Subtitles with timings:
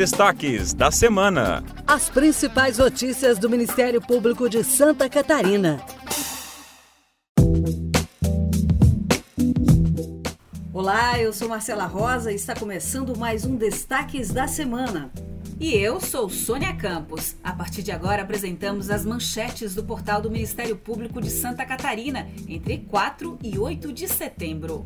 [0.00, 1.62] destaques da semana.
[1.86, 5.78] As principais notícias do Ministério Público de Santa Catarina.
[10.72, 15.10] Olá, eu sou Marcela Rosa e está começando mais um Destaques da Semana.
[15.60, 17.36] E eu sou Sônia Campos.
[17.44, 22.26] A partir de agora apresentamos as manchetes do portal do Ministério Público de Santa Catarina
[22.48, 24.82] entre 4 e 8 de setembro.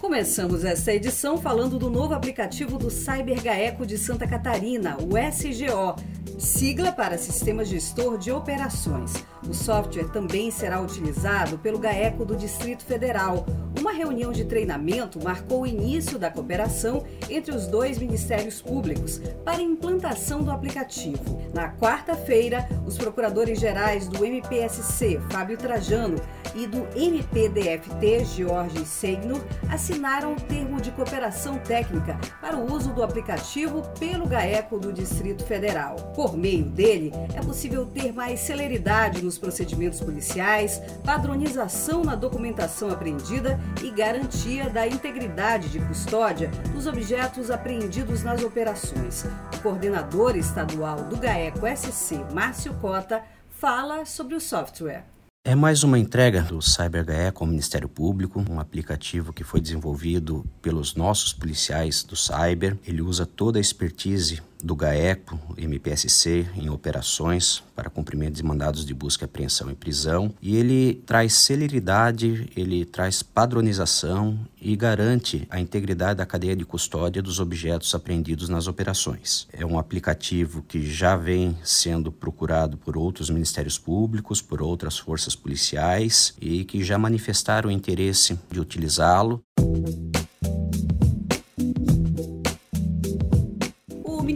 [0.00, 5.96] Começamos esta edição falando do novo aplicativo do CyberGaeco de Santa Catarina, o SGO,
[6.38, 9.14] sigla para Sistema Gestor de Operações.
[9.48, 13.46] O software também será utilizado pelo GAECO do Distrito Federal.
[13.86, 19.58] Uma reunião de treinamento marcou o início da cooperação entre os dois ministérios públicos para
[19.58, 21.40] a implantação do aplicativo.
[21.54, 26.20] Na quarta-feira, os procuradores gerais do MPSC, Fábio Trajano,
[26.56, 33.02] e do MPDFT, George Segnor, assinaram o termo de cooperação técnica para o uso do
[33.02, 35.96] aplicativo pelo GAECO do Distrito Federal.
[36.14, 43.60] Por meio dele, é possível ter mais celeridade nos procedimentos policiais, padronização na documentação apreendida
[43.82, 49.24] e garantia da integridade de custódia dos objetos apreendidos nas operações.
[49.54, 55.04] O coordenador estadual do GAECO SC, Márcio Cota, fala sobre o software.
[55.44, 60.44] É mais uma entrega do CyberGAE com o Ministério Público, um aplicativo que foi desenvolvido
[60.60, 62.76] pelos nossos policiais do Cyber.
[62.84, 68.94] Ele usa toda a expertise do GAECO, MPSC, em operações para cumprimento de mandados de
[68.94, 70.34] busca, apreensão e prisão.
[70.40, 77.22] E ele traz celeridade, ele traz padronização e garante a integridade da cadeia de custódia
[77.22, 79.46] dos objetos apreendidos nas operações.
[79.52, 85.36] É um aplicativo que já vem sendo procurado por outros ministérios públicos, por outras forças
[85.36, 89.42] policiais e que já manifestaram interesse de utilizá-lo.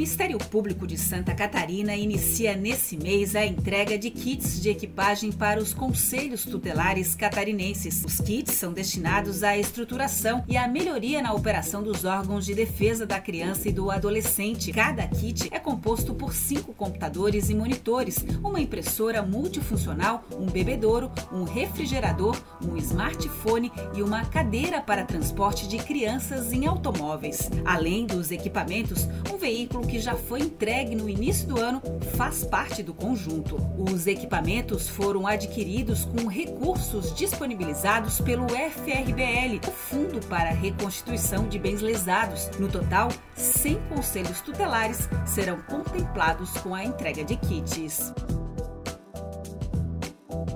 [0.01, 5.61] Ministério Público de Santa Catarina inicia nesse mês a entrega de kits de equipagem para
[5.61, 8.03] os conselhos tutelares catarinenses.
[8.03, 13.05] Os kits são destinados à estruturação e à melhoria na operação dos órgãos de defesa
[13.05, 14.73] da criança e do adolescente.
[14.73, 21.45] Cada kit é composto por cinco computadores e monitores, uma impressora multifuncional, um bebedouro, um
[21.45, 27.51] refrigerador, um smartphone e uma cadeira para transporte de crianças em automóveis.
[27.67, 31.83] Além dos equipamentos, um veículo que já foi entregue no início do ano
[32.17, 33.57] faz parte do conjunto.
[33.77, 41.81] Os equipamentos foram adquiridos com recursos disponibilizados pelo FRBL, o Fundo para Reconstituição de Bens
[41.81, 42.49] Lesados.
[42.61, 48.15] No total, 100 conselhos tutelares serão contemplados com a entrega de kits.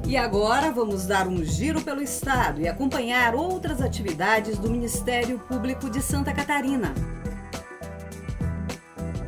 [0.06, 5.91] E agora vamos dar um giro pelo estado e acompanhar outras atividades do Ministério Público
[5.91, 6.95] de Santa Catarina.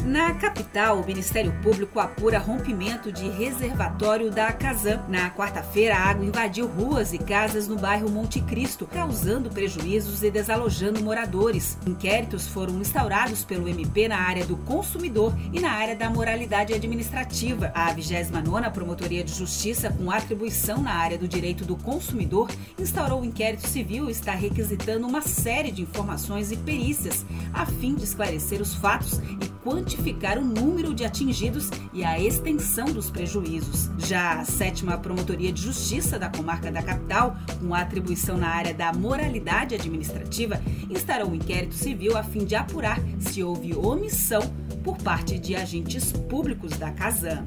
[0.07, 5.03] Na capital, o Ministério Público apura rompimento de reservatório da Casan.
[5.09, 10.31] Na quarta-feira, a água invadiu ruas e casas no bairro Monte Cristo, causando prejuízos e
[10.31, 11.77] desalojando moradores.
[11.85, 17.73] Inquéritos foram instaurados pelo MP na área do consumidor e na área da moralidade administrativa.
[17.75, 23.25] A 29ª Promotoria de Justiça, com atribuição na área do direito do consumidor, instaurou o
[23.25, 28.63] inquérito civil e está requisitando uma série de informações e perícias a fim de esclarecer
[28.63, 33.91] os fatos e quantificar o número de atingidos e a extensão dos prejuízos.
[33.99, 38.93] Já a sétima Promotoria de Justiça da Comarca da Capital, com atribuição na área da
[38.93, 44.43] moralidade administrativa, instaurou um inquérito civil a fim de apurar se houve omissão
[44.85, 47.45] por parte de agentes públicos da Casan.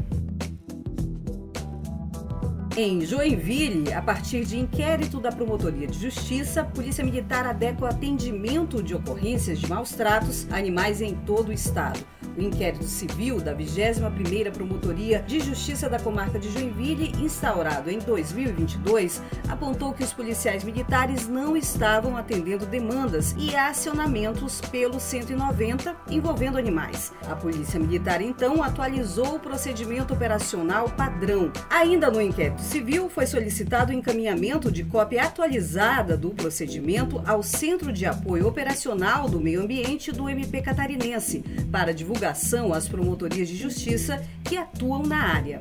[2.81, 8.95] Em Joinville, a partir de inquérito da Promotoria de Justiça, Polícia Militar adequa atendimento de
[8.95, 11.99] ocorrências de maus tratos a animais em todo o estado.
[12.39, 19.21] O inquérito civil da 21ª Promotoria de Justiça da Comarca de Joinville, instaurado em 2022,
[19.49, 27.11] apontou que os policiais militares não estavam atendendo demandas e acionamentos pelo 190 envolvendo animais.
[27.27, 31.51] A Polícia Militar então atualizou o procedimento operacional padrão.
[31.69, 37.91] Ainda no inquérito civil, foi solicitado o encaminhamento de cópia atualizada do procedimento ao Centro
[37.91, 43.55] de Apoio Operacional do Meio Ambiente do MP Catarinense para divulgar divulgação às promotorias de
[43.55, 45.59] justiça que atuam na área.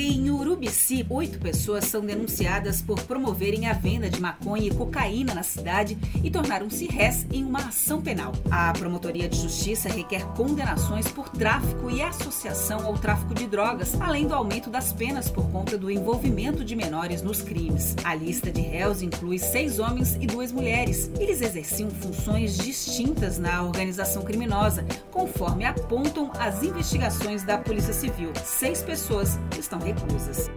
[0.00, 5.42] Em Urubici, oito pessoas são denunciadas por promoverem a venda de maconha e cocaína na
[5.42, 8.30] cidade e tornaram-se réis em uma ação penal.
[8.48, 14.28] A Promotoria de Justiça requer condenações por tráfico e associação ao tráfico de drogas, além
[14.28, 17.96] do aumento das penas por conta do envolvimento de menores nos crimes.
[18.04, 21.10] A lista de réus inclui seis homens e duas mulheres.
[21.18, 28.30] Eles exerciam funções distintas na organização criminosa, conforme apontam as investigações da Polícia Civil.
[28.44, 30.50] Seis pessoas estão são reclusas.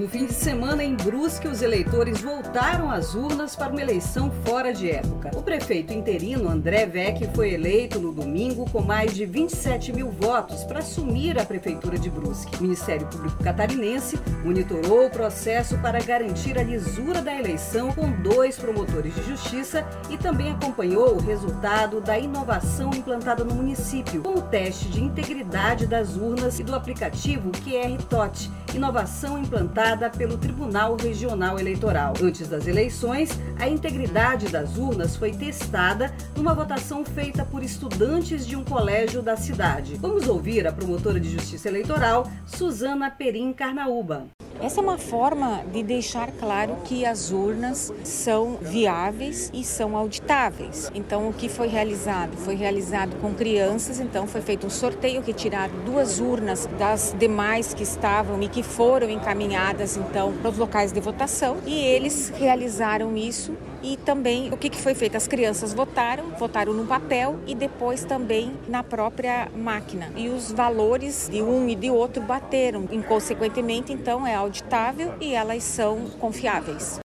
[0.00, 4.72] No fim de semana, em Brusque, os eleitores voltaram às urnas para uma eleição fora
[4.72, 5.30] de época.
[5.36, 10.64] O prefeito interino André Vec foi eleito no domingo com mais de 27 mil votos
[10.64, 12.56] para assumir a prefeitura de Brusque.
[12.56, 18.56] O Ministério Público Catarinense monitorou o processo para garantir a lisura da eleição com dois
[18.56, 24.40] promotores de justiça e também acompanhou o resultado da inovação implantada no município, com o
[24.40, 31.58] teste de integridade das urnas e do aplicativo QR TOT, inovação implantada pelo Tribunal Regional
[31.58, 32.14] Eleitoral.
[32.22, 38.54] Antes das eleições, a integridade das urnas foi testada numa votação feita por estudantes de
[38.54, 39.96] um colégio da cidade.
[39.96, 44.28] Vamos ouvir a promotora de Justiça Eleitoral, Suzana Perim Carnaúba.
[44.62, 50.90] Essa é uma forma de deixar claro que as urnas são viáveis e são auditáveis.
[50.94, 52.36] Então, o que foi realizado?
[52.36, 57.82] Foi realizado com crianças, então foi feito um sorteio, retirado duas urnas das demais que
[57.82, 63.56] estavam e que foram encaminhadas então para os locais de votação e eles realizaram isso
[63.82, 65.16] e também o que, foi feito?
[65.16, 70.10] As crianças votaram, votaram no papel e depois também na própria máquina.
[70.16, 72.86] E os valores de um e de outro bateram.
[72.90, 76.98] Inconsequentemente, então, é auditável e elas são confiáveis.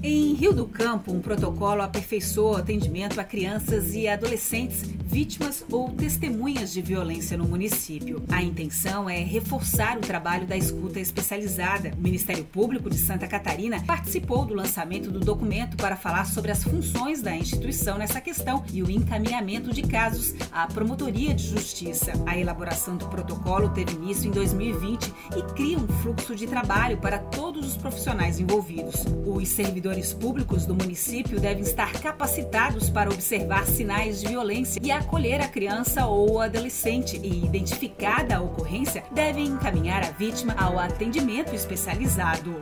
[0.00, 4.82] Em Rio do Campo, um protocolo aperfeiçoou o atendimento a crianças e adolescentes
[5.14, 8.24] vítimas ou testemunhas de violência no município.
[8.32, 11.92] A intenção é reforçar o trabalho da escuta especializada.
[11.96, 16.64] O Ministério Público de Santa Catarina participou do lançamento do documento para falar sobre as
[16.64, 22.12] funções da instituição nessa questão e o encaminhamento de casos à Promotoria de Justiça.
[22.26, 27.20] A elaboração do protocolo teve início em 2020 e cria um fluxo de trabalho para
[27.20, 29.04] todos os profissionais envolvidos.
[29.24, 35.40] Os servidores públicos do município devem estar capacitados para observar sinais de violência e acolher
[35.40, 42.54] a criança ou adolescente e, identificada a ocorrência, devem encaminhar a vítima ao atendimento especializado.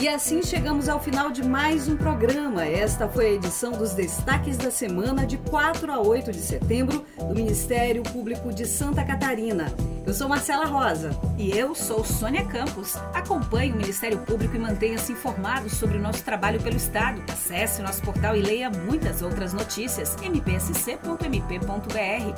[0.00, 2.64] E assim chegamos ao final de mais um programa.
[2.64, 7.34] Esta foi a edição dos Destaques da Semana de 4 a 8 de setembro do
[7.34, 9.66] Ministério Público de Santa Catarina.
[10.06, 11.10] Eu sou Marcela Rosa.
[11.36, 12.94] E eu sou Sônia Campos.
[13.12, 17.20] Acompanhe o Ministério Público e mantenha-se informado sobre o nosso trabalho pelo Estado.
[17.28, 20.14] Acesse o nosso portal e leia muitas outras notícias.
[20.22, 21.60] mpsc.mp.br.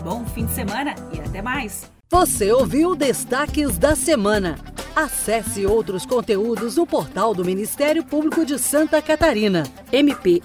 [0.03, 1.91] Bom fim de semana e até mais.
[2.11, 4.57] Você ouviu Destaques da Semana.
[4.95, 10.41] Acesse outros conteúdos no portal do Ministério Público de Santa Catarina, mpsc.mp.br.